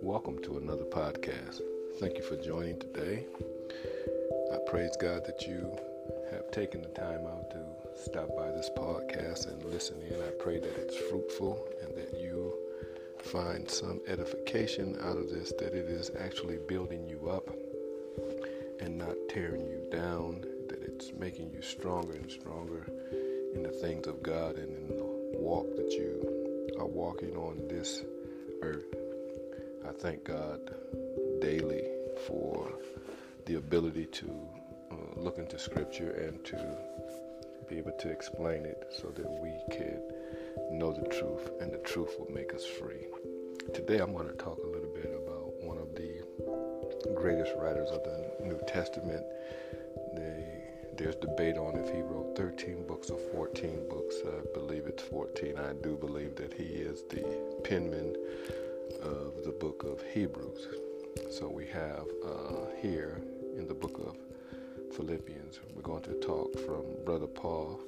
Welcome 0.00 0.38
to 0.44 0.58
another 0.58 0.84
podcast. 0.84 1.60
Thank 1.98 2.18
you 2.18 2.22
for 2.22 2.36
joining 2.36 2.78
today. 2.78 3.26
I 4.52 4.58
praise 4.70 4.96
God 5.00 5.24
that 5.26 5.44
you 5.44 5.76
have 6.30 6.52
taken 6.52 6.82
the 6.82 6.88
time 6.90 7.26
out 7.26 7.50
to 7.50 7.58
stop 8.00 8.28
by 8.36 8.52
this 8.52 8.70
podcast 8.76 9.48
and 9.48 9.64
listen 9.64 10.00
in. 10.02 10.22
I 10.22 10.30
pray 10.38 10.60
that 10.60 10.78
it's 10.78 10.96
fruitful 10.96 11.66
and 11.82 11.96
that 11.96 12.20
you 12.20 12.54
find 13.18 13.68
some 13.68 14.00
edification 14.06 14.96
out 15.02 15.16
of 15.16 15.30
this, 15.30 15.52
that 15.58 15.74
it 15.74 15.86
is 15.86 16.12
actually 16.20 16.58
building 16.68 17.08
you 17.08 17.28
up 17.28 17.50
and 18.78 18.96
not 18.96 19.16
tearing 19.28 19.66
you 19.66 19.84
down, 19.90 20.44
it's 20.96 21.12
making 21.12 21.52
you 21.52 21.60
stronger 21.60 22.14
and 22.14 22.30
stronger 22.30 22.86
in 23.54 23.62
the 23.62 23.68
things 23.68 24.06
of 24.06 24.22
God 24.22 24.56
and 24.56 24.74
in 24.74 24.96
the 24.96 25.04
walk 25.38 25.76
that 25.76 25.92
you 25.92 26.72
are 26.78 26.86
walking 26.86 27.36
on 27.36 27.68
this 27.68 28.02
earth. 28.62 28.94
I 29.86 29.92
thank 29.92 30.24
God 30.24 30.58
daily 31.42 31.82
for 32.26 32.72
the 33.44 33.56
ability 33.56 34.06
to 34.06 34.48
uh, 34.90 35.20
look 35.20 35.36
into 35.36 35.58
Scripture 35.58 36.12
and 36.12 36.42
to 36.46 36.78
be 37.68 37.76
able 37.76 37.92
to 38.00 38.08
explain 38.08 38.64
it 38.64 38.86
so 38.90 39.08
that 39.08 39.28
we 39.28 39.52
can 39.70 40.00
know 40.78 40.94
the 40.94 41.06
truth 41.08 41.50
and 41.60 41.70
the 41.74 41.78
truth 41.84 42.16
will 42.18 42.32
make 42.32 42.54
us 42.54 42.64
free. 42.64 43.04
Today 43.74 43.98
I'm 43.98 44.14
going 44.14 44.28
to 44.28 44.34
talk 44.34 44.58
a 44.64 44.66
little 44.66 44.94
bit 44.94 45.12
about 45.12 45.62
one 45.62 45.76
of 45.76 45.94
the 45.94 46.22
greatest 47.14 47.52
writers 47.58 47.90
of 47.90 48.02
the 48.02 48.46
New 48.46 48.58
Testament. 48.66 49.22
They, 50.16 50.65
there's 50.96 51.16
debate 51.16 51.56
on 51.58 51.76
if 51.76 51.94
he 51.94 52.00
wrote 52.00 52.34
13 52.36 52.86
books 52.86 53.10
or 53.10 53.18
14 53.32 53.88
books. 53.88 54.16
I 54.26 54.58
believe 54.58 54.86
it's 54.86 55.02
14. 55.02 55.58
I 55.58 55.72
do 55.82 55.96
believe 55.96 56.36
that 56.36 56.54
he 56.54 56.64
is 56.64 57.02
the 57.10 57.22
penman 57.64 58.16
of 59.02 59.44
the 59.44 59.54
book 59.60 59.84
of 59.84 60.02
Hebrews. 60.12 60.66
So 61.30 61.48
we 61.48 61.66
have 61.66 62.06
uh, 62.24 62.66
here 62.80 63.20
in 63.56 63.68
the 63.68 63.74
book 63.74 63.98
of 64.06 64.16
Philippians, 64.96 65.60
we're 65.74 65.82
going 65.82 66.02
to 66.04 66.14
talk 66.14 66.58
from 66.60 66.84
Brother 67.04 67.26
Paul. 67.26 67.78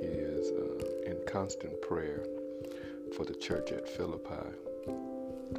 He 0.00 0.06
is 0.06 0.50
uh, 0.52 1.10
in 1.10 1.18
constant 1.26 1.80
prayer 1.82 2.24
for 3.14 3.24
the 3.24 3.34
church 3.34 3.72
at 3.72 3.88
Philippi. 3.88 4.50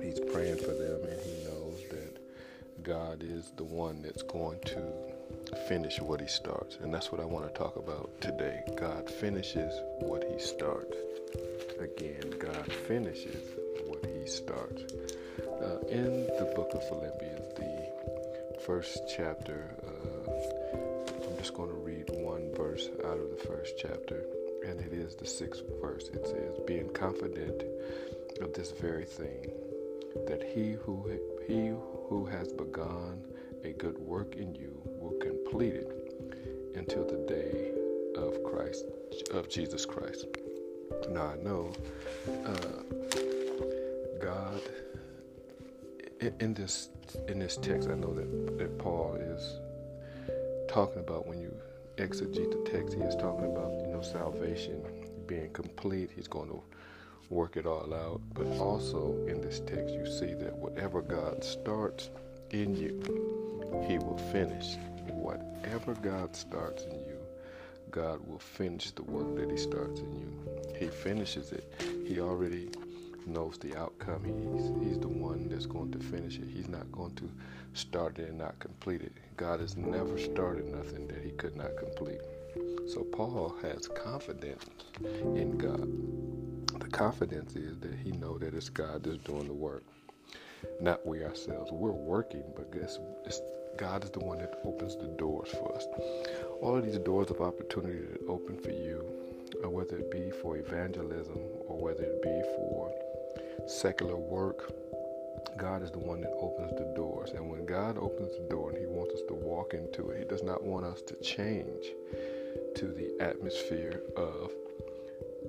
He's 0.02 0.20
praying 0.32 0.58
for 0.58 0.74
them 0.74 1.02
and 1.04 1.22
he 1.22 1.44
knows 1.46 1.80
that 1.92 2.84
God 2.84 3.22
is 3.22 3.52
the 3.56 3.64
one 3.64 4.02
that's 4.02 4.24
going 4.24 4.60
to 4.66 5.17
finish 5.68 6.00
what 6.02 6.22
he 6.22 6.28
starts. 6.28 6.78
And 6.82 6.94
that's 6.94 7.12
what 7.12 7.22
I 7.22 7.26
want 7.26 7.48
to 7.48 7.58
talk 7.58 7.76
about 7.76 8.10
today. 8.22 8.64
God 8.76 9.10
finishes 9.10 9.74
what 10.00 10.24
he 10.24 10.40
starts. 10.40 10.96
Again, 11.80 12.34
God 12.40 12.72
finishes 12.88 13.50
what 13.86 14.06
he 14.06 14.28
starts. 14.28 14.84
Uh, 15.62 15.80
in 15.90 16.28
the 16.38 16.52
book 16.56 16.72
of 16.74 16.88
Philippians, 16.88 17.54
the 17.56 18.60
first 18.66 19.04
chapter, 19.16 19.76
uh, 19.86 20.32
I'm 21.30 21.38
just 21.38 21.54
going 21.54 21.70
to 21.70 21.76
read 21.76 22.10
one 22.10 22.54
verse 22.54 22.90
out 23.06 23.18
of 23.18 23.30
the 23.30 23.44
first 23.48 23.76
chapter, 23.78 24.24
and 24.66 24.80
it 24.80 24.94
is 24.94 25.16
the 25.16 25.26
sixth 25.26 25.64
verse. 25.82 26.10
It 26.10 26.26
says, 26.26 26.60
Being 26.66 26.90
confident 26.90 27.64
of 28.42 28.54
this 28.54 28.72
very 28.72 29.06
thing, 29.06 29.52
that 30.28 30.44
he 30.44 30.72
who 30.74 31.10
he 31.48 31.74
who 32.10 32.26
has 32.26 32.52
begun 32.52 33.22
a 33.64 33.74
good 33.74 33.98
work 34.00 34.36
in 34.36 34.56
you 34.56 34.82
will 35.48 35.60
complete 35.60 35.76
it 35.76 36.76
until 36.76 37.06
the 37.06 37.18
day 37.28 37.72
of 38.16 38.44
Christ 38.44 38.86
of 39.32 39.50
Jesus 39.50 39.86
Christ. 39.86 40.26
Now 41.10 41.28
I 41.28 41.36
know 41.44 41.72
uh, 42.46 42.82
God 44.22 44.62
in, 46.40 46.54
this 46.54 46.90
in 47.28 47.40
this 47.40 47.58
text. 47.58 47.90
I 47.90 47.96
know 47.96 48.14
that 48.14 48.58
that 48.58 48.78
Paul 48.78 49.16
is 49.16 49.60
talking 50.70 51.00
about 51.00 51.28
when 51.28 51.40
you 51.40 51.54
exegete 51.98 52.52
the 52.52 52.70
text. 52.70 52.96
He 52.96 53.02
is 53.02 53.16
talking 53.16 53.46
about 53.46 53.72
you 53.82 53.94
know 53.94 54.02
salvation 54.02 54.82
being 55.28 55.52
complete. 55.52 56.10
He's 56.16 56.28
going 56.28 56.50
to 56.50 56.62
work 57.30 57.58
it 57.58 57.66
all 57.66 57.94
out. 57.94 58.22
But 58.34 58.48
also 58.60 59.18
in 59.28 59.42
this 59.42 59.60
text, 59.60 59.94
you 59.94 60.06
see 60.06 60.34
that 60.36 60.56
whatever 60.56 61.02
God 61.02 61.44
starts 61.44 62.10
in 62.52 62.76
you, 62.76 63.02
He 63.88 63.98
will 63.98 64.18
finish. 64.32 64.78
Whatever 65.12 65.94
God 65.96 66.36
starts 66.36 66.84
in 66.84 66.92
you, 66.92 67.18
God 67.92 68.26
will 68.28 68.40
finish 68.40 68.92
the 68.92 69.04
work 69.04 69.36
that 69.36 69.50
He 69.50 69.58
starts 69.58 70.00
in 70.00 70.16
you. 70.16 70.78
He 70.78 70.88
finishes 70.88 71.52
it. 71.52 71.72
He 72.06 72.20
already 72.20 72.70
knows 73.26 73.58
the 73.58 73.76
outcome. 73.78 74.24
He's, 74.24 74.88
he's 74.88 75.00
the 75.00 75.08
one 75.08 75.50
that's 75.50 75.66
going 75.66 75.92
to 75.92 76.00
finish 76.00 76.38
it. 76.38 76.48
He's 76.48 76.70
not 76.70 76.92
going 76.92 77.16
to 77.16 77.30
start 77.74 78.20
it 78.20 78.30
and 78.30 78.38
not 78.38 78.58
complete 78.60 79.02
it. 79.02 79.14
God 79.36 79.60
has 79.60 79.76
never 79.76 80.18
started 80.18 80.66
nothing 80.66 81.08
that 81.08 81.24
He 81.24 81.32
could 81.32 81.56
not 81.56 81.76
complete. 81.78 82.22
So 82.88 83.04
Paul 83.04 83.56
has 83.62 83.88
confidence 83.88 84.66
in 85.02 85.58
God 85.58 85.88
the 86.80 86.88
confidence 86.92 87.56
is 87.56 87.78
that 87.80 87.94
he 87.96 88.12
know 88.12 88.38
that 88.38 88.54
it's 88.54 88.70
God 88.70 89.04
that's 89.04 89.18
doing 89.18 89.48
the 89.48 89.54
work, 89.54 89.84
not 90.80 91.06
we 91.06 91.24
ourselves. 91.24 91.72
We're 91.72 91.92
working, 91.92 92.44
but 92.56 92.72
guess 92.72 93.00
it's, 93.26 93.42
God 93.78 94.04
is 94.04 94.10
the 94.10 94.20
one 94.20 94.40
that 94.40 94.60
opens 94.66 94.96
the 94.96 95.08
doors 95.08 95.50
for 95.50 95.76
us. 95.76 95.86
All 96.62 96.76
of 96.76 96.86
these 96.86 96.98
doors 96.98 97.30
of 97.30 97.42
opportunity 97.42 98.00
that 98.00 98.28
open 98.28 98.58
for 98.58 98.72
you, 98.72 99.06
uh, 99.64 99.70
whether 99.70 99.98
it 99.98 100.12
be 100.12 100.32
for 100.42 100.58
evangelism 100.58 101.40
or 101.68 101.80
whether 101.80 102.04
it 102.04 102.22
be 102.22 102.42
for 102.56 102.92
secular 103.68 104.18
work, 104.18 104.72
God 105.58 105.84
is 105.84 105.92
the 105.92 106.00
one 106.00 106.22
that 106.22 106.34
opens 106.40 106.72
the 106.78 106.94
doors. 106.96 107.32
And 107.32 107.50
when 107.50 107.66
God 107.66 107.98
opens 107.98 108.32
the 108.38 108.48
door 108.50 108.72
and 108.72 108.80
He 108.80 108.86
wants 108.86 109.14
us 109.14 109.22
to 109.28 109.34
walk 109.34 109.74
into 109.74 110.10
it, 110.10 110.20
He 110.20 110.26
does 110.26 110.44
not 110.44 110.64
want 110.64 110.86
us 110.86 111.02
to 111.04 111.16
change 111.22 111.86
to 112.76 112.88
the 112.88 113.16
atmosphere 113.20 114.02
of 114.16 114.52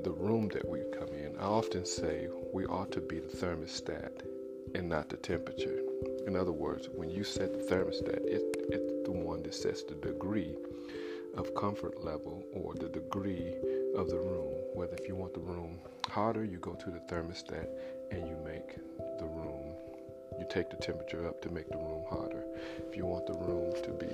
the 0.02 0.10
room 0.12 0.48
that 0.48 0.68
we 0.68 0.80
come 0.92 1.08
in, 1.08 1.36
I 1.38 1.44
often 1.44 1.84
say 1.84 2.28
we 2.52 2.64
ought 2.66 2.92
to 2.92 3.00
be 3.00 3.18
the 3.18 3.36
thermostat 3.36 4.22
and 4.74 4.88
not 4.88 5.08
the 5.08 5.16
temperature. 5.16 5.80
In 6.26 6.36
other 6.36 6.52
words, 6.52 6.88
when 6.94 7.10
you 7.10 7.24
set 7.24 7.52
the 7.52 7.74
thermostat, 7.74 8.24
it, 8.24 8.42
it's 8.70 9.04
the 9.04 9.12
one 9.12 9.42
that 9.42 9.54
sets 9.54 9.82
the 9.82 9.94
degree 9.94 10.54
of 11.36 11.54
comfort 11.54 12.04
level 12.04 12.44
or 12.52 12.74
the 12.74 12.88
degree 12.88 13.54
of 13.96 14.08
the 14.08 14.18
room. 14.18 14.54
Whether 14.74 14.96
if 14.96 15.08
you 15.08 15.16
want 15.16 15.34
the 15.34 15.40
room 15.40 15.78
hotter, 16.08 16.44
you 16.44 16.58
go 16.58 16.74
to 16.74 16.90
the 16.90 17.00
thermostat 17.00 17.68
and 18.10 18.26
you 18.26 18.36
make 18.44 18.76
the 19.18 19.26
room, 19.26 19.74
you 20.38 20.46
take 20.50 20.70
the 20.70 20.76
temperature 20.76 21.26
up 21.26 21.40
to 21.42 21.50
make 21.50 21.68
the 21.68 21.76
room 21.76 22.04
hotter. 22.08 22.44
If 22.88 22.96
you 22.96 23.06
want 23.06 23.26
the 23.26 23.34
room 23.34 23.72
to 23.82 23.90
be 23.90 24.12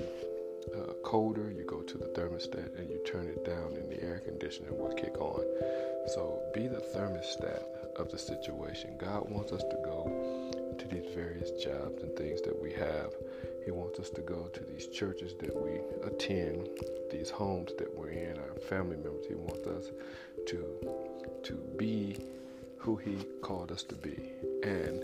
uh, 0.75 0.93
colder, 1.03 1.51
you 1.51 1.65
go 1.65 1.83
to 1.83 1.99
the 1.99 2.07
thermostat 2.07 2.79
and 2.79 2.89
you 2.89 3.01
turn 3.05 3.27
it 3.27 3.45
down, 3.45 3.75
and 3.75 3.91
the 3.91 4.03
air 4.03 4.21
conditioner 4.21 4.73
will 4.73 4.95
kick 4.95 5.21
on. 5.21 5.45
So 6.09 6.43
be 6.55 6.67
the 6.69 6.81
thermostat 6.81 7.63
of 7.97 8.11
the 8.11 8.19
situation. 8.19 8.97
God 8.99 9.29
wants 9.31 9.53
us 9.53 9.63
to 9.63 9.77
go 9.85 10.44
to 10.89 10.95
these 10.95 11.15
various 11.15 11.51
jobs 11.63 12.03
and 12.03 12.17
things 12.17 12.43
that 12.43 12.61
we 12.61 12.73
have. 12.73 13.13
He 13.65 13.71
wants 13.71 13.99
us 13.99 14.11
to 14.11 14.21
go 14.21 14.49
to 14.53 14.61
these 14.65 14.87
churches 14.89 15.35
that 15.41 15.55
we 15.55 15.81
attend, 16.07 16.69
these 17.11 17.31
homes 17.31 17.73
that 17.79 17.97
we're 17.97 18.11
in, 18.11 18.37
our 18.39 18.55
family 18.69 18.97
members. 18.97 19.27
He 19.27 19.35
wants 19.35 19.67
us 19.67 19.91
to 20.47 20.65
to 21.45 21.55
be 21.77 22.17
who 22.79 22.97
He 22.97 23.17
called 23.43 23.73
us 23.73 23.83
to 23.85 23.95
be, 23.95 24.33
and 24.63 25.03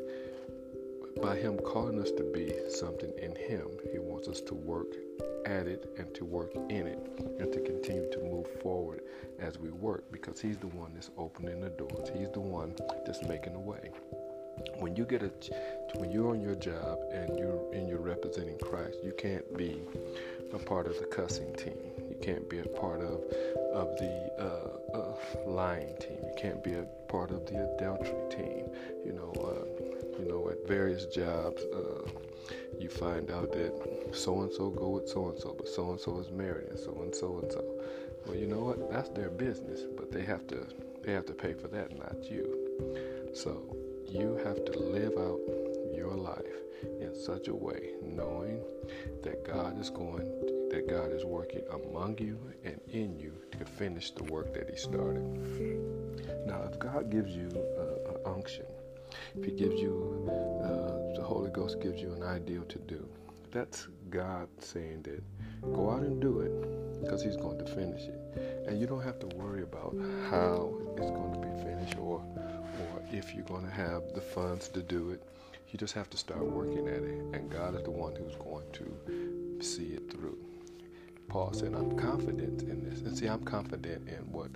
by 1.23 1.37
Him 1.37 1.59
calling 1.59 2.01
us 2.01 2.11
to 2.13 2.23
be 2.23 2.53
something 2.69 3.13
in 3.19 3.35
Him, 3.35 3.67
He 3.93 3.99
wants 3.99 4.29
us 4.29 4.41
to 4.43 4.55
work 4.55 4.95
at 5.47 5.67
it 5.67 5.91
and 5.99 6.15
to 6.15 6.25
work 6.25 6.55
in 6.69 6.87
it 6.87 6.99
and 7.39 7.53
to 7.53 7.61
continue 7.61 8.11
to 8.11 8.19
move 8.21 8.47
forward 8.63 9.01
as 9.39 9.59
we 9.59 9.71
work 9.71 10.05
because 10.13 10.41
He's 10.41 10.59
the 10.59 10.69
one 10.69 10.93
that's 10.95 11.11
opening 11.17 11.61
the 11.61 11.71
doors. 11.71 12.11
He's 12.15 12.31
the 12.31 12.41
one 12.41 12.75
that's 13.07 13.23
making 13.23 13.55
the 13.55 13.59
way. 13.59 13.91
When 14.79 14.97
you 14.97 15.05
get 15.05 15.23
a, 15.23 15.31
when 15.97 16.11
you're 16.11 16.31
on 16.31 16.41
your 16.41 16.55
job 16.55 16.99
and 17.13 17.39
you're 17.39 17.73
and 17.73 17.89
you're 17.89 18.01
representing 18.01 18.59
Christ, 18.59 18.99
you 19.03 19.13
can't 19.13 19.57
be 19.57 19.81
a 20.53 20.59
part 20.59 20.87
of 20.87 20.99
the 20.99 21.07
cussing 21.07 21.55
team. 21.55 21.79
You 22.09 22.17
can't 22.21 22.49
be 22.49 22.59
a 22.61 22.67
part 22.67 23.01
of 23.01 23.21
of 23.73 23.97
the 23.99 24.31
uh, 24.39 24.97
uh, 24.97 25.17
lying 25.47 25.95
team. 26.01 26.19
You 26.23 26.35
can't 26.37 26.63
be 26.63 26.75
a 26.75 26.85
part 27.09 27.31
of 27.31 27.47
the 27.47 27.75
adultery 27.75 28.29
team. 28.31 28.67
You 29.05 29.13
know, 29.13 29.33
uh, 29.41 30.21
you 30.21 30.29
know, 30.29 30.49
at 30.51 30.67
various 30.67 31.07
jobs 31.07 31.63
uh, 31.75 32.09
you 32.79 32.89
find 32.89 33.31
out 33.31 33.53
that 33.53 34.11
so 34.13 34.43
and 34.43 34.53
so 34.53 34.71
go 34.71 34.89
with 34.91 35.09
so 35.09 35.29
and 35.29 35.39
so, 35.39 35.55
but 35.57 35.69
so 35.69 35.91
and 35.91 36.01
so 36.01 36.19
is 36.19 36.31
married 36.31 36.69
and 36.69 36.79
so 36.79 36.99
and 37.03 37.15
so 37.15 37.39
and 37.43 37.53
so. 37.53 37.65
Well, 38.27 38.37
you 38.37 38.47
know 38.47 38.61
what? 38.61 38.91
That's 38.91 39.09
their 39.11 39.31
business, 39.31 39.81
but 39.97 40.11
they 40.13 40.23
have 40.23 40.47
to 40.49 40.67
they 41.03 41.13
have 41.13 41.27
to 41.27 41.33
pay 41.33 41.55
for 41.55 41.69
that, 41.69 41.97
not 41.99 42.31
you. 42.31 43.31
So 43.35 43.77
you 44.11 44.41
have 44.45 44.65
to 44.65 44.79
live 44.79 45.13
out 45.17 45.41
your 45.95 46.15
life 46.15 46.45
in 47.01 47.15
such 47.15 47.49
a 47.49 47.55
way, 47.55 47.91
knowing 48.03 48.61
that 49.23 49.45
God 49.45 49.81
is 49.81 49.91
going 49.91 50.29
that 50.71 50.89
God 50.89 51.13
is 51.13 51.25
working 51.25 51.63
among 51.73 52.17
you 52.19 52.39
and 52.65 52.81
in 52.93 53.19
you 53.19 53.35
to 53.59 53.65
finish 53.65 54.13
the 54.13 54.23
work 54.25 54.55
that 54.55 54.71
He 54.71 54.77
started. 54.77 55.25
Now, 56.47 56.63
if 56.71 56.79
God 56.79 57.11
gives 57.11 57.31
you 57.31 57.49
an 58.09 58.17
unction, 58.25 58.67
if 59.37 59.45
He 59.45 59.51
gives 59.51 59.81
you, 59.81 60.29
uh, 60.63 61.17
the 61.17 61.25
Holy 61.25 61.51
Ghost 61.51 61.81
gives 61.81 62.01
you 62.01 62.13
an 62.13 62.23
ideal 62.23 62.63
to 62.65 62.79
do, 62.79 63.05
that's 63.51 63.89
God 64.11 64.49
saying 64.61 65.03
that 65.03 65.23
go 65.73 65.91
out 65.91 66.03
and 66.03 66.21
do 66.21 66.41
it 66.41 67.03
because 67.03 67.21
He's 67.23 67.37
going 67.37 67.59
to 67.59 67.67
finish 67.67 68.03
it. 68.03 68.65
And 68.69 68.81
you 68.81 68.87
don't 68.87 69.03
have 69.03 69.19
to 69.21 69.27
worry 69.37 69.63
about 69.63 69.97
how 70.31 70.73
it's 70.97 71.11
going 71.11 71.33
to 71.33 71.41
be 71.41 71.65
finished 71.65 71.99
or, 71.99 72.23
or 72.81 73.03
if 73.13 73.35
you're 73.35 73.45
going 73.45 73.65
to 73.65 73.71
have 73.71 74.03
the 74.15 74.21
funds 74.21 74.69
to 74.69 74.83
do 74.83 75.11
it. 75.11 75.23
You 75.71 75.79
just 75.79 75.95
have 75.95 76.11
to 76.11 76.17
start 76.17 76.43
working 76.43 76.89
at 76.89 77.03
it, 77.03 77.23
and 77.33 77.49
God 77.49 77.77
is 77.77 77.85
the 77.85 77.93
one 77.93 78.17
who's 78.17 78.35
going 78.37 78.67
to 78.73 79.63
see 79.65 79.93
it 79.93 80.11
through. 80.11 80.37
Paul 81.29 81.53
said, 81.53 81.75
I'm 81.75 81.97
confident 81.97 82.63
in 82.63 82.91
this. 82.91 83.03
And 83.03 83.17
see, 83.17 83.27
I'm 83.27 83.45
confident 83.45 84.09
in 84.09 84.33
what 84.33 84.51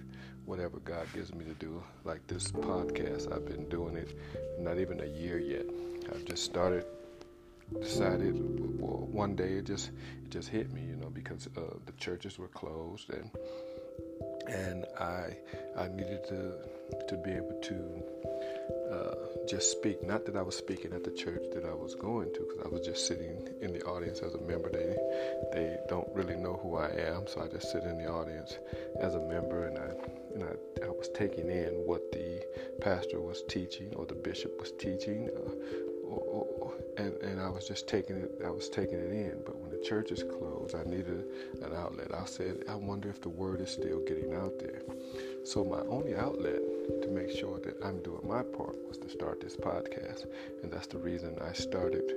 whatever 0.44 0.78
God 0.80 1.06
gives 1.14 1.32
me 1.32 1.44
to 1.44 1.54
do. 1.54 1.82
Like 2.04 2.26
this 2.26 2.50
podcast, 2.50 3.32
I've 3.32 3.46
been 3.46 3.68
doing 3.68 3.96
it 3.96 4.18
not 4.58 4.78
even 4.78 5.00
a 5.00 5.06
year 5.06 5.38
yet. 5.38 5.66
I've 6.12 6.24
just 6.24 6.44
started 6.44 6.84
decided 7.80 8.34
well, 8.78 9.08
one 9.10 9.34
day 9.34 9.54
it 9.54 9.64
just 9.64 9.90
it 10.24 10.30
just 10.30 10.48
hit 10.48 10.72
me, 10.72 10.82
you 10.82 10.96
know, 10.96 11.10
because 11.10 11.48
uh, 11.56 11.60
the 11.86 11.92
churches 11.92 12.38
were 12.38 12.48
closed 12.48 13.10
and 13.10 13.30
and 14.48 14.86
I 14.98 15.36
I 15.76 15.88
needed 15.88 16.24
to 16.28 16.52
to 17.08 17.16
be 17.16 17.32
able 17.32 17.58
to 17.62 18.02
uh, 18.92 19.46
just 19.48 19.70
speak. 19.72 20.06
Not 20.06 20.26
that 20.26 20.36
I 20.36 20.42
was 20.42 20.56
speaking 20.56 20.92
at 20.92 21.04
the 21.04 21.10
church 21.10 21.44
that 21.54 21.64
I 21.64 21.74
was 21.74 21.94
going 21.94 22.32
to, 22.34 22.40
because 22.40 22.60
I 22.64 22.68
was 22.68 22.86
just 22.86 23.06
sitting 23.06 23.48
in 23.60 23.72
the 23.72 23.82
audience 23.84 24.20
as 24.20 24.34
a 24.34 24.40
member. 24.40 24.70
They 24.70 24.96
they 25.52 25.76
don't 25.88 26.08
really 26.14 26.36
know 26.36 26.58
who 26.62 26.76
I 26.76 26.90
am, 26.90 27.26
so 27.26 27.42
I 27.42 27.48
just 27.48 27.70
sit 27.72 27.84
in 27.84 27.98
the 27.98 28.10
audience 28.10 28.58
as 29.00 29.14
a 29.14 29.20
member, 29.20 29.66
and 29.66 29.78
I 29.78 29.90
and 30.34 30.44
I, 30.44 30.86
I 30.86 30.90
was 30.90 31.08
taking 31.14 31.48
in 31.50 31.72
what 31.86 32.12
the 32.12 32.42
pastor 32.80 33.20
was 33.20 33.42
teaching 33.48 33.92
or 33.96 34.06
the 34.06 34.14
bishop 34.14 34.58
was 34.58 34.72
teaching, 34.72 35.30
uh, 35.36 35.50
and 36.96 37.12
and 37.22 37.40
I 37.40 37.48
was 37.48 37.66
just 37.66 37.88
taking 37.88 38.16
it. 38.16 38.40
I 38.44 38.50
was 38.50 38.68
taking 38.68 38.98
it 38.98 39.10
in. 39.10 39.42
But 39.44 39.56
when 39.56 39.70
the 39.70 39.82
church 39.84 40.10
is 40.10 40.22
closed, 40.22 40.74
I 40.74 40.84
needed 40.84 41.24
an 41.62 41.74
outlet. 41.74 42.12
I 42.14 42.24
said, 42.24 42.64
I 42.68 42.74
wonder 42.74 43.08
if 43.08 43.20
the 43.20 43.28
word 43.28 43.60
is 43.60 43.70
still 43.70 44.00
getting 44.06 44.34
out 44.34 44.58
there. 44.58 44.82
So 45.44 45.64
my 45.64 45.80
only 45.80 46.14
outlet 46.14 46.60
to 47.02 47.08
make 47.08 47.30
sure 47.30 47.58
that 47.60 47.76
I'm 47.84 48.02
doing 48.02 48.26
my 48.26 48.42
part 48.42 48.76
was 48.86 48.98
to 48.98 49.08
start 49.08 49.40
this 49.40 49.56
podcast, 49.56 50.26
and 50.62 50.72
that's 50.72 50.86
the 50.86 50.98
reason 50.98 51.36
I 51.42 51.52
started 51.52 52.12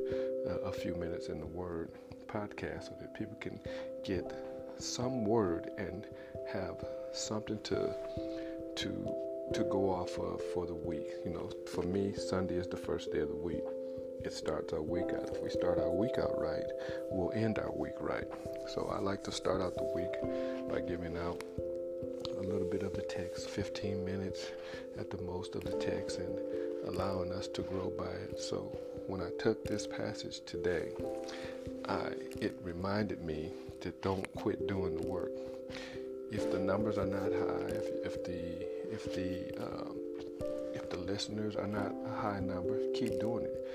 uh, 0.47 0.59
a 0.59 0.71
few 0.71 0.95
minutes 0.95 1.27
in 1.27 1.39
the 1.39 1.45
Word 1.45 1.89
podcast 2.27 2.83
so 2.85 2.93
that 3.00 3.13
people 3.13 3.38
can 3.39 3.59
get 4.03 4.33
some 4.79 5.25
word 5.25 5.71
and 5.77 6.05
have 6.51 6.83
something 7.13 7.59
to 7.63 7.95
to 8.75 9.15
to 9.53 9.63
go 9.63 9.89
off 9.89 10.17
of 10.19 10.41
for 10.53 10.65
the 10.65 10.75
week. 10.75 11.07
You 11.25 11.31
know, 11.31 11.50
for 11.73 11.83
me, 11.83 12.13
Sunday 12.13 12.55
is 12.55 12.67
the 12.67 12.77
first 12.77 13.11
day 13.11 13.19
of 13.19 13.29
the 13.29 13.35
week. 13.35 13.63
It 14.23 14.33
starts 14.33 14.73
our 14.73 14.81
week 14.81 15.11
out. 15.13 15.29
If 15.33 15.41
we 15.41 15.49
start 15.49 15.79
our 15.79 15.91
week 15.91 16.17
out 16.17 16.39
right, 16.39 16.65
we'll 17.11 17.31
end 17.31 17.59
our 17.59 17.71
week 17.71 17.93
right. 17.99 18.27
So 18.67 18.91
I 18.93 18.99
like 18.99 19.23
to 19.25 19.31
start 19.31 19.61
out 19.61 19.75
the 19.75 19.83
week 19.95 20.69
by 20.69 20.81
giving 20.81 21.17
out 21.17 21.43
a 22.37 22.41
little 22.41 22.67
bit 22.69 22.83
of 22.83 22.93
the 22.93 23.01
text, 23.03 23.49
15 23.49 24.03
minutes 24.03 24.47
at 24.99 25.09
the 25.09 25.21
most 25.23 25.55
of 25.55 25.63
the 25.63 25.71
text, 25.71 26.19
and 26.19 26.39
allowing 26.87 27.31
us 27.31 27.47
to 27.49 27.61
grow 27.61 27.91
by 27.97 28.05
it. 28.05 28.39
So 28.39 28.77
when 29.07 29.21
I 29.21 29.29
took 29.39 29.63
this 29.63 29.87
passage 29.87 30.41
today, 30.45 30.91
I, 31.87 32.11
it 32.41 32.57
reminded 32.63 33.23
me 33.23 33.51
to 33.81 33.91
don't 34.01 34.31
quit 34.35 34.67
doing 34.67 34.95
the 34.95 35.07
work. 35.07 35.31
If 36.31 36.51
the 36.51 36.59
numbers 36.59 36.97
are 36.97 37.05
not 37.05 37.31
high, 37.31 37.69
if, 37.69 38.05
if 38.05 38.23
the 38.25 38.93
if 38.93 39.13
the 39.15 39.63
um, 39.63 39.95
if 40.73 40.89
the 40.89 40.97
listeners 40.97 41.55
are 41.55 41.67
not 41.67 41.95
a 42.05 42.21
high 42.21 42.39
number, 42.39 42.77
keep 42.93 43.19
doing 43.19 43.45
it 43.45 43.66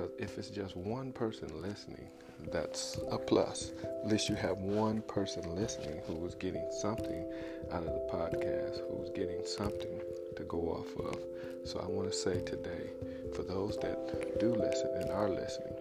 because 0.00 0.12
if 0.18 0.38
it's 0.38 0.50
just 0.50 0.76
one 0.76 1.12
person 1.12 1.48
listening, 1.60 2.08
that's 2.50 2.98
a 3.10 3.18
plus. 3.18 3.72
At 3.82 4.08
least 4.08 4.28
you 4.28 4.34
have 4.34 4.58
one 4.58 5.02
person 5.02 5.54
listening 5.54 6.00
who 6.06 6.24
is 6.26 6.34
getting 6.34 6.66
something 6.80 7.30
out 7.70 7.82
of 7.82 7.92
the 7.92 8.08
podcast, 8.10 8.80
who's 8.88 9.10
getting 9.10 9.44
something 9.44 10.00
to 10.36 10.42
go 10.44 10.58
off 10.70 10.96
of. 11.04 11.18
So 11.64 11.80
I 11.80 11.86
want 11.86 12.10
to 12.10 12.16
say 12.16 12.40
today, 12.40 12.90
for 13.34 13.42
those 13.42 13.76
that 13.78 14.38
do 14.40 14.54
listen 14.54 14.90
and 14.94 15.10
are 15.10 15.28
listening, 15.28 15.74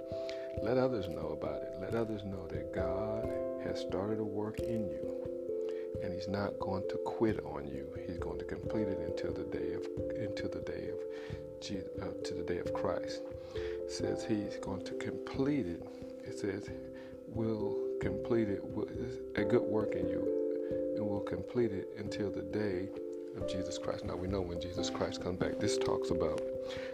let 0.63 0.77
others 0.77 1.07
know 1.07 1.37
about 1.39 1.61
it. 1.61 1.75
Let 1.79 1.95
others 1.95 2.23
know 2.25 2.45
that 2.47 2.73
God 2.73 3.29
has 3.63 3.79
started 3.79 4.19
a 4.19 4.23
work 4.23 4.59
in 4.59 4.87
you 4.89 5.15
and 6.03 6.13
he's 6.13 6.27
not 6.27 6.59
going 6.59 6.83
to 6.89 6.97
quit 7.05 7.39
on 7.45 7.65
you. 7.67 7.87
He's 8.05 8.17
going 8.17 8.39
to 8.39 8.45
complete 8.45 8.87
it 8.87 8.99
until 8.99 9.33
the 9.33 9.43
day 9.43 9.73
of 9.73 9.85
until 10.19 10.49
the 10.49 10.61
day 10.61 10.89
of 10.89 10.99
uh, 12.01 12.05
to 12.23 12.33
the 12.33 12.43
day 12.43 12.57
of 12.59 12.73
Christ. 12.73 13.21
Says 13.89 14.23
he's 14.23 14.57
going 14.57 14.85
to 14.85 14.93
complete 14.93 15.65
it 15.65 15.83
it 16.29 16.37
says, 16.37 16.69
will 17.27 17.75
complete 17.99 18.49
it, 18.49 18.63
a 19.35 19.43
good 19.43 19.63
work 19.63 19.95
in 19.95 20.07
you, 20.07 20.93
and 20.95 21.05
will 21.05 21.21
complete 21.21 21.71
it 21.71 21.89
until 21.97 22.29
the 22.29 22.43
day 22.43 22.87
of 23.35 23.49
Jesus 23.49 23.79
Christ. 23.79 24.05
Now 24.05 24.15
we 24.15 24.27
know 24.27 24.41
when 24.41 24.61
Jesus 24.61 24.91
Christ 24.91 25.23
comes 25.23 25.39
back, 25.39 25.59
this 25.59 25.77
talks 25.77 26.11
about 26.11 26.39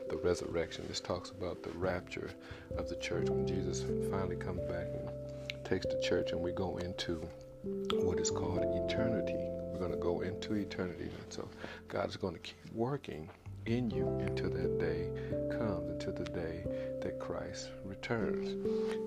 the 0.09 0.15
resurrection. 0.17 0.85
This 0.87 1.01
talks 1.01 1.31
about 1.31 1.63
the 1.63 1.71
rapture 1.71 2.31
of 2.77 2.87
the 2.87 2.95
church 2.95 3.29
when 3.29 3.45
Jesus 3.45 3.83
finally 4.09 4.37
comes 4.37 4.61
back 4.69 4.87
and 4.87 5.65
takes 5.65 5.85
the 5.85 5.99
church 6.01 6.31
and 6.31 6.39
we 6.39 6.53
go 6.53 6.77
into 6.77 7.21
what 8.03 8.19
is 8.21 8.31
called 8.31 8.63
eternity. 8.89 9.35
We're 9.35 9.79
going 9.79 9.91
to 9.91 9.97
go 9.97 10.21
into 10.21 10.53
eternity. 10.53 11.09
And 11.23 11.33
so 11.33 11.49
God 11.89 12.07
is 12.07 12.15
going 12.15 12.35
to 12.35 12.39
keep 12.39 12.73
working 12.73 13.29
in 13.65 13.89
you 13.89 14.07
until 14.19 14.49
that 14.49 14.79
day 14.79 15.09
comes, 15.57 15.89
until 15.89 16.13
the 16.13 16.25
day 16.25 16.63
that 17.01 17.19
Christ 17.19 17.69
returns. 17.83 18.55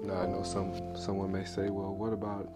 Now 0.05 0.23
I 0.23 0.27
know 0.27 0.43
some 0.43 0.97
someone 0.97 1.33
may 1.33 1.45
say, 1.45 1.71
well, 1.71 1.95
what 1.95 2.13
about 2.13 2.53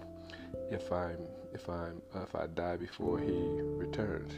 if 0.70 0.90
I'm 0.90 1.18
if 1.54 1.68
I'm 1.68 2.00
uh, 2.14 2.22
if 2.22 2.34
I 2.34 2.46
die 2.48 2.76
before 2.76 3.18
he 3.18 3.32
returns? 3.62 4.32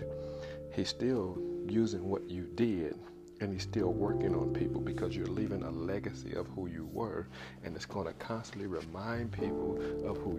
He's 0.74 0.88
still 0.88 1.38
using 1.66 2.08
what 2.08 2.28
you 2.28 2.48
did 2.54 2.98
and 3.40 3.52
he's 3.52 3.62
still 3.62 3.92
working 3.92 4.34
on 4.34 4.52
people 4.52 4.80
because 4.80 5.16
you're 5.16 5.26
leaving 5.26 5.62
a 5.62 5.70
legacy 5.70 6.34
of 6.34 6.46
who 6.48 6.68
you 6.68 6.88
were 6.92 7.26
and 7.64 7.74
it's 7.74 7.86
going 7.86 8.06
to 8.06 8.12
constantly 8.14 8.66
remind 8.66 9.32
people 9.32 9.78
of 10.04 10.16
who. 10.18 10.38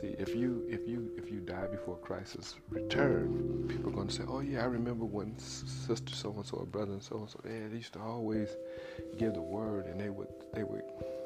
See, 0.00 0.14
if 0.18 0.34
you 0.34 0.64
if 0.68 0.88
you 0.88 1.10
if 1.16 1.30
you 1.30 1.40
die 1.40 1.66
before 1.66 1.96
Christ's 1.98 2.54
return, 2.70 3.66
people 3.68 3.90
are 3.90 3.94
going 3.94 4.08
to 4.08 4.14
say, 4.14 4.24
"Oh 4.26 4.40
yeah, 4.40 4.62
I 4.62 4.66
remember 4.66 5.04
when 5.04 5.38
sister 5.38 6.14
so 6.14 6.32
and 6.32 6.46
so 6.46 6.58
or 6.58 6.66
brother 6.66 6.92
and 6.92 7.02
so 7.02 7.18
and 7.18 7.28
so, 7.28 7.40
yeah, 7.44 7.68
they 7.68 7.76
used 7.76 7.92
to 7.94 8.00
always 8.00 8.48
give 9.18 9.34
the 9.34 9.42
word, 9.42 9.86
and 9.86 10.00
they 10.00 10.08
would 10.08 10.28
they 10.54 10.62
would 10.64 10.84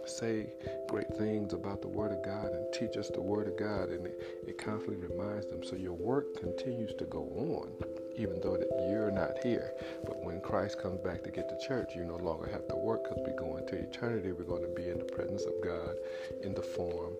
say 0.08 0.52
great 0.88 1.14
things 1.16 1.52
about 1.52 1.82
the 1.82 1.88
Word 1.88 2.12
of 2.12 2.24
God 2.24 2.52
and 2.52 2.72
teach 2.72 2.96
us 2.96 3.10
the 3.10 3.20
Word 3.20 3.48
of 3.48 3.56
God, 3.56 3.88
and 3.90 4.06
it, 4.06 4.42
it 4.46 4.58
constantly 4.58 4.96
reminds 4.96 5.46
them. 5.46 5.62
So 5.64 5.76
your 5.76 5.94
work 5.94 6.38
continues 6.38 6.94
to 6.98 7.04
go 7.04 7.22
on, 7.22 7.72
even 8.16 8.40
though 8.42 8.56
that 8.56 8.68
you're 8.90 9.10
not 9.10 9.38
here. 9.42 9.72
But 10.04 10.22
when 10.22 10.40
Christ 10.40 10.80
comes 10.82 11.00
back 11.00 11.22
to 11.24 11.30
get 11.30 11.48
the 11.48 11.64
church, 11.66 11.92
you 11.94 12.04
no 12.04 12.16
longer 12.16 12.48
have 12.50 12.68
to 12.68 12.76
work 12.76 13.04
because 13.04 13.24
we 13.24 13.32
go 13.32 13.56
into 13.56 13.76
eternity. 13.76 14.32
We're 14.32 14.44
going 14.44 14.62
to 14.62 14.80
be 14.80 14.88
in 14.88 14.98
the 14.98 15.04
presence 15.04 15.44
of 15.44 15.54
God 15.62 15.94
in 16.42 16.54
the 16.54 16.62
form 16.62 17.14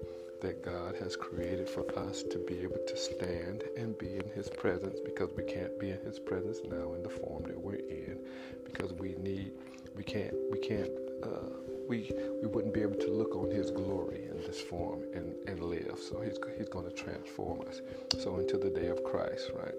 that 0.45 0.63
God 0.63 0.95
has 1.01 1.17
created 1.17 1.67
for 1.71 1.87
us 1.99 2.23
to 2.25 2.39
be 2.39 2.61
able 2.61 2.79
to 2.87 2.97
stand 2.99 3.65
and 3.79 3.97
be 3.97 4.17
in 4.17 4.29
His 4.35 4.51
presence 4.51 5.01
because 5.03 5.31
we 5.35 5.43
can't 5.43 5.79
be 5.81 5.91
in 5.91 5.99
His 6.05 6.19
presence 6.19 6.59
now 6.71 6.93
in 6.93 7.03
the 7.03 7.09
form 7.09 7.45
that 7.45 7.59
we're 7.59 7.77
in 7.77 8.19
because 8.63 8.93
we 8.93 9.15
need, 9.15 9.53
we 9.97 10.05
can't, 10.05 10.35
we 10.53 10.59
can't, 10.59 10.91
uh, 11.23 11.49
we 11.89 12.11
we 12.43 12.49
wouldn't 12.49 12.75
be 12.75 12.83
able 12.83 12.97
to 12.97 13.11
look 13.11 13.35
on 13.35 13.51
His 13.51 13.71
glory 13.71 14.29
in 14.31 14.37
this 14.43 14.61
form 14.61 15.01
and, 15.15 15.35
and 15.49 15.63
live. 15.63 15.99
So 15.99 16.21
He's 16.21 16.39
He's 16.59 16.69
going 16.69 16.85
to 16.85 16.93
transform 16.95 17.63
us. 17.63 17.81
So 18.19 18.37
until 18.37 18.61
the 18.61 18.71
day 18.71 18.89
of 18.89 19.03
Christ, 19.03 19.51
right? 19.57 19.75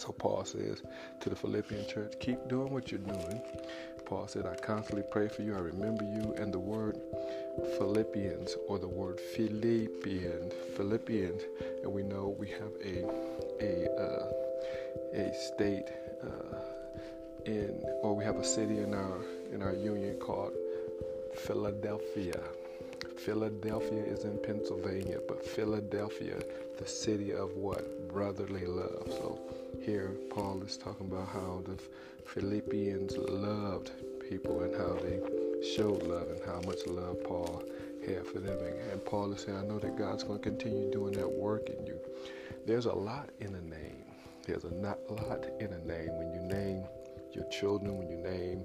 So 0.00 0.12
Paul 0.12 0.46
says 0.46 0.82
to 1.20 1.28
the 1.28 1.36
Philippian 1.36 1.86
church, 1.86 2.14
keep 2.20 2.48
doing 2.48 2.72
what 2.72 2.90
you're 2.90 3.00
doing. 3.00 3.42
Paul 4.06 4.26
said, 4.28 4.46
I 4.46 4.54
constantly 4.54 5.04
pray 5.10 5.28
for 5.28 5.42
you. 5.42 5.54
I 5.54 5.58
remember 5.58 6.04
you. 6.04 6.32
And 6.38 6.54
the 6.54 6.58
word 6.58 6.98
Philippians 7.76 8.56
or 8.66 8.78
the 8.78 8.88
word 8.88 9.20
Philippians, 9.20 10.54
Philippians, 10.74 11.42
and 11.82 11.92
we 11.92 12.02
know 12.02 12.34
we 12.38 12.48
have 12.48 12.72
a 12.82 13.04
a 13.60 13.74
uh, 14.00 14.32
a 15.12 15.34
state 15.34 15.88
uh, 16.24 16.56
in 17.44 17.84
or 18.02 18.16
we 18.16 18.24
have 18.24 18.36
a 18.36 18.44
city 18.44 18.78
in 18.78 18.94
our 18.94 19.18
in 19.52 19.62
our 19.62 19.74
union 19.74 20.16
called 20.16 20.54
Philadelphia. 21.34 22.40
Philadelphia 23.24 24.02
is 24.02 24.24
in 24.24 24.38
Pennsylvania, 24.38 25.18
but 25.28 25.44
Philadelphia, 25.44 26.42
the 26.78 26.86
city 26.86 27.32
of 27.32 27.54
what? 27.54 28.08
Brotherly 28.08 28.64
love. 28.64 29.08
So 29.08 29.38
here 29.82 30.16
Paul 30.30 30.62
is 30.62 30.78
talking 30.78 31.06
about 31.06 31.28
how 31.28 31.62
the 31.66 31.76
Philippians 32.24 33.18
loved 33.18 33.90
people 34.26 34.62
and 34.62 34.74
how 34.74 34.94
they 35.02 35.20
showed 35.62 36.02
love 36.04 36.28
and 36.30 36.40
how 36.46 36.60
much 36.66 36.86
love 36.86 37.22
Paul 37.24 37.62
had 38.06 38.26
for 38.26 38.38
them. 38.38 38.58
And 38.90 39.04
Paul 39.04 39.32
is 39.32 39.42
saying, 39.42 39.58
I 39.58 39.64
know 39.64 39.78
that 39.78 39.98
God's 39.98 40.24
going 40.24 40.40
to 40.40 40.48
continue 40.48 40.90
doing 40.90 41.12
that 41.12 41.30
work 41.30 41.68
in 41.68 41.86
you. 41.86 41.98
There's 42.66 42.86
a 42.86 42.92
lot 42.92 43.28
in 43.40 43.54
a 43.54 43.60
name. 43.60 44.04
There's 44.46 44.64
a 44.64 44.70
not 44.70 44.98
lot 45.10 45.44
in 45.60 45.72
a 45.74 45.78
name. 45.86 46.16
When 46.16 46.32
you 46.32 46.40
name 46.40 46.84
your 47.32 47.48
children, 47.50 47.98
when 47.98 48.08
you 48.08 48.16
name 48.16 48.64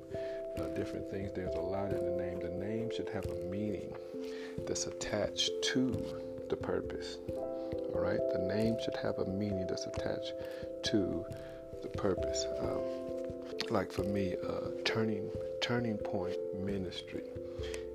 uh, 0.60 0.68
different 0.76 1.10
things, 1.12 1.32
there's 1.34 1.56
a 1.56 1.60
lot 1.60 1.92
in 1.92 2.06
the 2.06 2.12
name. 2.12 2.40
The 2.40 2.50
name 2.50 2.90
should 2.96 3.10
have 3.10 3.26
a 3.26 3.36
meaning 3.50 3.94
that's 4.68 4.88
attached 4.88 5.52
to 5.74 6.04
the 6.50 6.56
purpose. 6.56 7.18
All 7.94 8.02
right? 8.02 8.20
The 8.34 8.40
name 8.40 8.78
should 8.84 8.96
have 8.98 9.18
a 9.20 9.26
meaning 9.26 9.66
that's 9.68 9.86
attached 9.86 10.34
to 10.84 11.26
the 11.82 11.90
purpose. 11.90 12.46
Um, 12.60 12.80
like 13.70 13.92
for 13.92 14.04
me, 14.04 14.36
uh, 14.48 14.70
turning 14.84 15.30
turning 15.62 15.98
point 15.98 16.36
ministry 16.60 17.24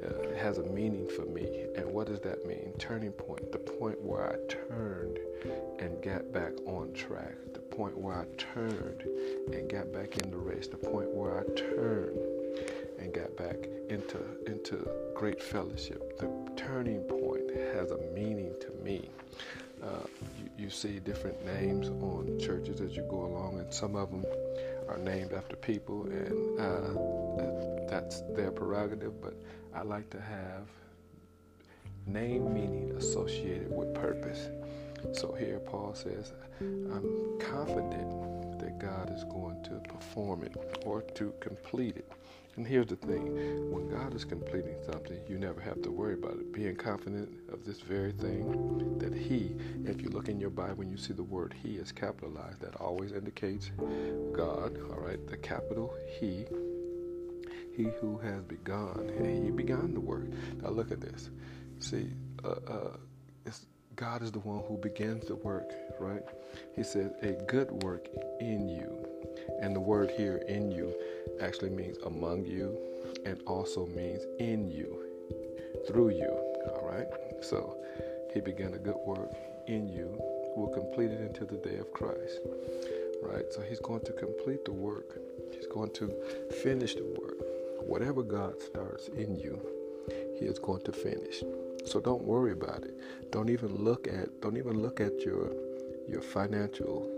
uh, 0.05 0.35
has 0.37 0.59
a 0.59 0.65
meaning 0.65 1.09
for 1.09 1.25
me. 1.27 1.67
And 1.77 1.87
what 1.93 2.07
does 2.09 2.21
that 2.21 2.47
mean? 2.47 2.73
Turning 2.79 3.13
point, 3.13 3.53
the 3.53 3.59
point 3.59 4.01
where 4.03 4.33
I 4.33 4.37
turned 4.49 5.19
and 5.79 6.03
got 6.03 6.33
back 6.33 6.53
on 6.67 6.93
track, 6.93 7.35
the 7.53 7.61
point 7.61 7.97
where 7.97 8.17
I 8.17 8.25
turned 8.37 9.03
and 9.53 9.71
got 9.71 9.93
back 9.93 10.19
in 10.19 10.31
the 10.31 10.37
race, 10.37 10.67
the 10.67 10.77
point 10.77 11.11
where 11.11 11.41
I 11.41 11.45
turned 11.55 12.19
and 13.01 13.13
got 13.13 13.37
back 13.37 13.57
into 13.89 14.19
into 14.47 14.89
great 15.15 15.43
fellowship. 15.43 16.19
The 16.19 16.31
turning 16.57 17.03
point 17.03 17.51
has 17.75 17.91
a 17.91 17.99
meaning 18.15 18.55
to 18.61 18.85
me. 18.85 19.09
Uh, 19.83 20.07
you, 20.39 20.65
you 20.65 20.71
see 20.71 20.99
different 20.99 21.45
names 21.47 21.89
on 21.89 22.39
churches 22.39 22.81
as 22.81 22.95
you 22.95 23.03
go 23.11 23.25
along, 23.25 23.59
and 23.59 23.73
some 23.73 23.97
of 23.97 24.11
them 24.11 24.25
are 24.89 24.99
named 24.99 25.33
after 25.33 25.57
people, 25.57 26.05
and 26.05 26.61
uh, 26.61 27.89
that's 27.89 28.21
their 28.37 28.51
prerogative. 28.51 29.21
But 29.23 29.35
I 29.75 29.83
like 29.83 30.11
to 30.11 30.21
have 30.21 30.69
name 32.07 32.53
meaning 32.53 32.93
associated 32.99 33.71
with 33.75 33.95
purpose. 33.95 34.49
So 35.13 35.33
here 35.33 35.59
Paul 35.61 35.95
says, 35.95 36.33
I'm 36.61 37.39
confident 37.39 38.59
that 38.59 38.79
God 38.79 39.11
is 39.15 39.25
going 39.25 39.63
to 39.65 39.81
perform 39.89 40.43
it 40.43 40.55
or 40.85 41.03
to 41.03 41.33
complete 41.41 41.97
it. 41.97 42.11
And 42.57 42.67
here's 42.67 42.89
the 42.89 42.97
thing 42.97 43.73
when 43.73 43.89
God 43.89 44.15
is 44.15 44.25
completing 44.25 44.77
something, 44.85 45.19
you 45.29 45.39
never 45.39 45.61
have 45.61 45.81
to 45.83 45.91
worry 45.91 46.15
about 46.15 46.33
it. 46.33 46.53
Being 46.53 46.77
confident 46.77 47.31
of 47.53 47.65
this 47.65 47.81
very 47.81 48.13
thing, 48.13 48.99
that 48.99 49.15
He, 49.15 49.55
if 49.85 50.03
you 50.03 50.09
look 50.09 50.29
in 50.29 50.39
your 50.41 50.51
Bible 50.51 50.83
and 50.83 50.91
you 50.91 50.99
see 50.99 51.13
the 51.13 51.23
word 51.23 51.55
He 51.63 51.77
is 51.77 51.93
capitalized, 51.93 52.61
that 52.61 52.77
always 52.77 53.13
indicates 53.13 53.71
God, 54.33 54.79
all 54.91 55.01
right? 55.01 55.25
The 55.27 55.37
capital 55.37 55.95
He, 56.19 56.45
He 57.77 57.85
who 58.01 58.19
has 58.19 58.43
begun, 58.43 59.11
He 59.45 59.51
began 59.51 59.95
the 59.95 60.01
work. 60.01 60.27
Now 60.63 60.71
look 60.71 60.91
at 60.91 61.01
this. 61.01 61.31
See, 61.79 62.11
uh, 62.45 62.57
uh, 62.67 62.97
God 63.97 64.23
is 64.23 64.33
the 64.33 64.39
one 64.41 64.63
who 64.67 64.79
begins 64.79 65.27
the 65.27 65.35
work, 65.37 65.73
right? 65.99 66.23
He 66.75 66.83
says, 66.83 67.13
a 67.21 67.33
good 67.33 67.71
work 67.83 68.09
in 68.41 68.67
you. 68.67 69.10
And 69.61 69.75
the 69.75 69.81
word 69.81 70.11
here, 70.17 70.43
in 70.49 70.71
you, 70.71 70.95
actually 71.41 71.71
means 71.71 71.99
among 72.05 72.45
you 72.45 72.77
and 73.25 73.41
also 73.47 73.87
means 73.87 74.25
in 74.39 74.71
you, 74.71 75.05
through 75.87 76.11
you. 76.11 76.31
All 76.75 76.89
right? 76.91 77.07
So 77.43 77.77
he 78.33 78.41
began 78.41 78.75
a 78.75 78.79
good 78.79 78.97
work 79.07 79.31
in 79.67 79.89
you, 79.89 80.19
will 80.57 80.69
complete 80.69 81.11
it 81.11 81.21
until 81.21 81.47
the 81.47 81.57
day 81.69 81.77
of 81.77 81.93
Christ. 81.93 82.41
Right? 83.23 83.45
So 83.53 83.61
he's 83.63 83.81
going 83.81 84.01
to 84.07 84.13
complete 84.13 84.65
the 84.65 84.73
work, 84.73 85.19
he's 85.53 85.67
going 85.67 85.93
to 85.95 86.13
finish 86.63 86.95
the 86.95 87.05
work. 87.21 87.37
Whatever 87.87 88.23
God 88.23 88.61
starts 88.61 89.09
in 89.09 89.37
you, 89.37 89.61
he 90.39 90.47
is 90.47 90.59
going 90.59 90.83
to 90.83 90.93
finish. 90.93 91.43
So 91.87 92.01
don't 92.01 92.23
worry 92.23 92.53
about 92.53 92.85
it. 92.85 92.95
Don't 93.31 93.49
even 93.49 93.75
look 93.75 94.07
at 94.07 94.41
don't 94.41 94.57
even 94.57 94.81
look 94.81 95.01
at 95.01 95.21
your 95.23 95.51
your 96.09 96.21
financial 96.21 97.09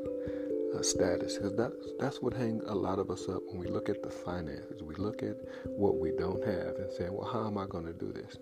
uh, 0.75 0.83
status 0.83 1.37
because 1.37 1.55
that's 1.57 1.75
that's 1.99 2.23
what 2.23 2.35
hangs 2.35 2.63
a 2.67 2.75
lot 2.75 2.99
of 2.99 3.11
us 3.11 3.29
up 3.29 3.43
when 3.49 3.59
we 3.59 3.67
look 3.67 3.89
at 3.89 4.03
the 4.03 4.11
finances. 4.11 4.83
We 4.83 4.95
look 4.97 5.23
at 5.23 5.37
what 5.65 5.99
we 5.99 6.11
don't 6.13 6.45
have 6.45 6.77
and 6.77 6.93
saying, 6.93 7.13
"Well, 7.13 7.29
how 7.31 7.47
am 7.47 7.59
I 7.59 7.67
going 7.67 7.87
to 7.87 7.93
do 7.93 8.13
this?" 8.13 8.39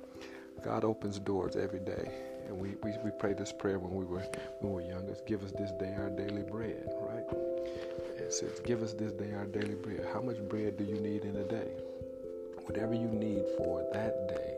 God 0.65 0.85
opens 0.85 1.19
doors 1.19 1.57
every 1.57 1.81
day, 1.81 2.11
and 2.47 2.59
we, 2.59 2.75
we, 2.83 2.93
we 3.03 3.11
prayed 3.13 3.39
this 3.39 3.53
prayer 3.53 3.79
when 3.79 3.95
we 3.95 4.05
were 4.05 4.25
when 4.61 4.73
we 4.75 4.83
were 4.83 4.89
youngest. 4.89 5.27
Give 5.27 5.43
us 5.43 5.53
this 5.53 5.73
day 5.73 5.95
our 5.99 6.11
daily 6.11 6.43
bread, 6.43 6.93
right? 7.01 7.25
It 8.19 8.33
says, 8.33 8.61
"Give 8.61 8.83
us 8.83 8.93
this 8.93 9.13
day 9.13 9.33
our 9.35 9.47
daily 9.47 9.75
bread." 9.75 10.07
How 10.13 10.21
much 10.21 10.39
bread 10.49 10.77
do 10.77 10.85
you 10.85 11.01
need 11.01 11.25
in 11.25 11.37
a 11.37 11.45
day? 11.45 11.71
Whatever 12.67 12.95
you 12.95 13.09
need 13.09 13.45
for 13.57 13.85
that 13.93 14.29
day, 14.29 14.50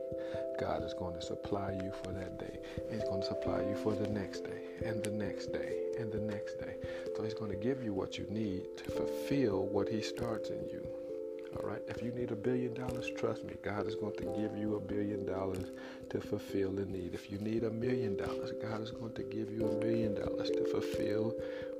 God 0.62 0.84
is 0.84 0.94
going 0.94 1.14
to 1.14 1.20
supply 1.20 1.76
you 1.82 1.90
for 2.04 2.12
that 2.12 2.38
day. 2.38 2.60
He's 2.88 3.02
going 3.02 3.20
to 3.20 3.26
supply 3.26 3.62
you 3.68 3.74
for 3.74 3.96
the 3.96 4.06
next 4.06 4.44
day, 4.44 4.62
and 4.84 5.02
the 5.02 5.10
next 5.10 5.52
day, 5.52 5.72
and 5.98 6.12
the 6.12 6.20
next 6.20 6.60
day. 6.60 6.76
So 7.16 7.24
He's 7.24 7.34
going 7.34 7.50
to 7.50 7.56
give 7.56 7.82
you 7.82 7.92
what 7.92 8.16
you 8.16 8.26
need 8.30 8.76
to 8.76 8.84
fulfill 8.84 9.66
what 9.66 9.88
He 9.88 10.00
starts 10.00 10.50
in 10.50 10.64
you. 10.68 10.86
All 11.56 11.68
right. 11.68 11.82
If 11.88 12.02
you 12.02 12.12
need 12.12 12.30
a 12.30 12.36
billion 12.36 12.72
dollars, 12.74 13.10
trust 13.16 13.44
me, 13.44 13.54
God 13.62 13.86
is 13.86 13.94
going 13.94 14.16
to 14.16 14.24
give 14.24 14.56
you 14.56 14.76
a 14.76 14.80
billion 14.80 15.26
dollars 15.26 15.70
to 16.10 16.20
fulfill 16.20 16.70
the 16.72 16.86
need. 16.86 17.14
If 17.14 17.30
you 17.30 17.38
need 17.38 17.64
a 17.64 17.70
million 17.70 18.16
dollars, 18.16 18.52
God 18.62 18.80
is 18.80 18.90
going 18.90 19.12
to 19.14 19.22
give 19.22 19.50
you 19.50 19.66
a 19.66 19.84
million 19.84 20.14
dollars 20.14 20.50
to 20.50 20.64
fulfill 20.64 21.34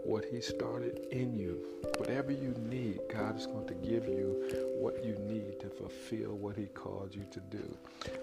what 0.04 0.24
He 0.24 0.40
started 0.40 1.06
in 1.10 1.34
you. 1.38 1.64
Whatever 1.96 2.32
you 2.32 2.54
need, 2.68 3.00
God 3.10 3.38
is 3.38 3.46
going 3.46 3.66
to 3.68 3.74
give 3.74 4.06
you 4.06 4.72
what 4.78 5.02
you 5.04 5.14
need 5.20 5.60
to 5.60 5.68
fulfill 5.68 6.36
what 6.36 6.56
He 6.56 6.66
called 6.66 7.14
you 7.14 7.24
to 7.30 7.40
do. 7.40 7.76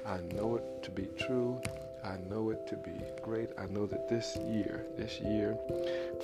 I 0.06 0.20
know 0.36 0.58
it 0.58 0.84
to 0.84 0.92
be 0.92 1.08
true. 1.18 1.62
I 2.04 2.18
know 2.30 2.52
it 2.52 2.68
to 2.68 2.76
be 2.78 2.92
great. 3.24 3.50
I 3.58 3.66
know 3.66 3.86
that 3.88 4.08
this 4.08 4.38
year, 4.46 4.86
this 4.98 5.20
year, 5.20 5.58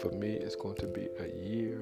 for 0.01 0.11
me, 0.11 0.33
is 0.33 0.55
going 0.55 0.75
to 0.77 0.87
be 0.87 1.07
a 1.19 1.27
year 1.27 1.79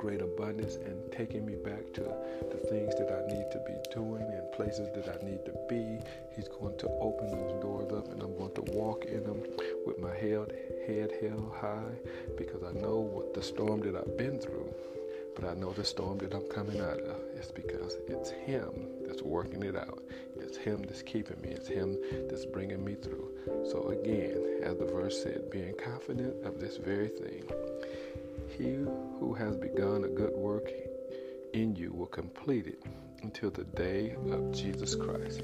great 0.00 0.22
abundance 0.22 0.76
and 0.76 0.96
taking 1.12 1.44
me 1.44 1.54
back 1.56 1.92
to 1.92 2.00
the 2.00 2.56
things 2.70 2.94
that 2.96 3.12
I 3.12 3.20
need 3.30 3.44
to 3.52 3.58
be 3.66 3.74
doing 3.92 4.22
and 4.22 4.50
places 4.52 4.88
that 4.94 5.06
I 5.06 5.22
need 5.22 5.44
to 5.44 5.52
be. 5.68 6.00
He's 6.34 6.48
going 6.48 6.78
to 6.78 6.88
open 7.02 7.30
those 7.30 7.60
doors 7.60 7.92
up 7.92 8.10
and 8.10 8.22
I'm 8.22 8.34
going 8.38 8.54
to 8.54 8.62
walk 8.72 9.04
in 9.04 9.22
them 9.24 9.42
with 9.84 9.98
my 9.98 10.14
head, 10.14 10.54
head 10.86 11.12
held 11.20 11.52
high 11.54 11.92
because 12.38 12.62
I 12.62 12.72
know 12.80 12.98
what 12.98 13.34
the 13.34 13.42
storm 13.42 13.80
that 13.80 13.94
I've 13.94 14.16
been 14.16 14.38
through. 14.38 14.72
But 15.36 15.44
I 15.44 15.54
know 15.54 15.70
the 15.72 15.84
storm 15.84 16.16
that 16.18 16.32
I'm 16.32 16.48
coming 16.48 16.80
out 16.80 17.00
of 17.00 17.16
It's 17.36 17.50
because 17.50 17.98
it's 18.08 18.30
Him 18.30 18.72
that's 19.06 19.22
working 19.22 19.62
it 19.62 19.76
out. 19.76 20.02
It's 20.36 20.56
Him 20.56 20.82
that's 20.82 21.02
keeping 21.02 21.40
me. 21.42 21.50
It's 21.50 21.68
Him 21.68 21.98
that's 22.28 22.46
bringing 22.46 22.82
me 22.82 22.94
through. 22.94 23.28
So, 23.70 23.88
again, 23.88 24.60
as 24.62 24.78
the 24.78 24.86
verse 24.86 25.22
said, 25.22 25.50
being 25.50 25.74
confident 25.74 26.44
of 26.44 26.58
this 26.58 26.78
very 26.78 27.08
thing, 27.08 27.44
he 28.60 28.74
who 29.18 29.34
has 29.34 29.56
begun 29.56 30.04
a 30.04 30.08
good 30.08 30.34
work 30.34 30.70
in 31.54 31.74
you 31.74 31.92
will 31.92 32.06
complete 32.06 32.66
it 32.66 32.82
until 33.22 33.50
the 33.50 33.64
day 33.64 34.14
of 34.30 34.52
Jesus 34.52 34.94
Christ. 34.94 35.42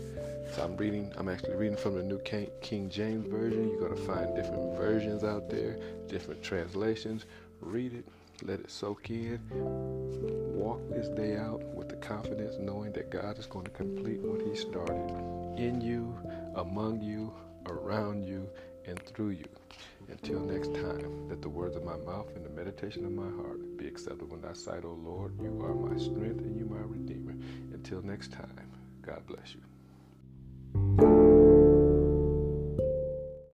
So 0.54 0.62
I'm 0.62 0.76
reading, 0.76 1.12
I'm 1.16 1.28
actually 1.28 1.56
reading 1.56 1.76
from 1.76 1.94
the 1.94 2.02
New 2.02 2.18
King 2.20 2.90
James 2.90 3.26
Version. 3.26 3.68
You're 3.70 3.80
going 3.80 3.96
to 3.96 4.02
find 4.02 4.34
different 4.34 4.76
versions 4.76 5.24
out 5.24 5.48
there, 5.50 5.78
different 6.08 6.42
translations. 6.42 7.24
Read 7.60 7.94
it, 7.94 8.06
let 8.42 8.60
it 8.60 8.70
soak 8.70 9.08
in. 9.10 9.40
Walk 9.50 10.80
this 10.90 11.08
day 11.08 11.36
out 11.36 11.62
with 11.74 11.88
the 11.88 11.96
confidence 11.96 12.56
knowing 12.58 12.92
that 12.92 13.10
God 13.10 13.38
is 13.38 13.46
going 13.46 13.64
to 13.64 13.70
complete 13.70 14.20
what 14.20 14.42
He 14.42 14.54
started 14.54 15.10
in 15.58 15.80
you, 15.80 16.14
among 16.54 17.00
you, 17.00 17.32
around 17.66 18.24
you, 18.24 18.48
and 18.86 19.02
through 19.02 19.30
you. 19.30 19.48
Until 20.08 20.40
next 20.40 20.74
time, 20.74 21.28
let 21.28 21.42
the 21.42 21.48
words 21.48 21.76
of 21.76 21.84
my 21.84 21.96
mouth 21.96 22.28
and 22.34 22.44
the 22.44 22.50
meditation 22.50 23.04
of 23.04 23.12
my 23.12 23.28
heart 23.42 23.76
be 23.76 23.86
acceptable 23.86 24.36
in 24.36 24.42
thy 24.42 24.52
sight, 24.52 24.84
O 24.84 24.92
Lord. 24.92 25.40
You 25.40 25.60
are 25.62 25.74
my 25.74 25.96
strength 25.98 26.40
and 26.40 26.56
you 26.56 26.64
my 26.64 26.78
redeemer. 26.78 27.34
Until 27.72 28.02
next 28.02 28.32
time, 28.32 28.70
God 29.02 29.22
bless 29.26 29.54
you. 29.54 31.05